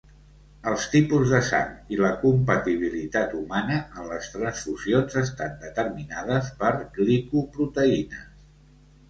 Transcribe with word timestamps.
Els 0.69 0.85
tipus 0.93 1.33
de 1.33 1.41
sang 1.49 1.75
i 1.95 1.99
la 1.99 2.09
compatibilitat 2.23 3.35
humana 3.41 3.77
en 3.83 4.09
les 4.13 4.31
transfusions 4.37 5.19
estan 5.23 5.55
determinades 5.67 6.51
per 6.65 6.73
glicoproteïnes. 6.99 8.27